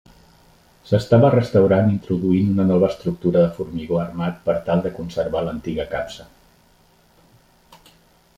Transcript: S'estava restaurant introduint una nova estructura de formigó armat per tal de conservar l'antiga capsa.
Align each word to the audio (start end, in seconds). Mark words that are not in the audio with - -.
S'estava 0.91 1.29
restaurant 1.33 1.91
introduint 1.95 2.49
una 2.53 2.65
nova 2.71 2.89
estructura 2.95 3.43
de 3.45 3.53
formigó 3.59 4.01
armat 4.05 4.41
per 4.49 4.57
tal 4.71 4.83
de 4.87 4.93
conservar 4.97 5.45
l'antiga 5.51 5.87
capsa. 5.95 6.29